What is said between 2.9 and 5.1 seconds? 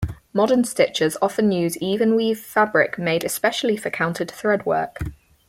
made especially for counted thread work.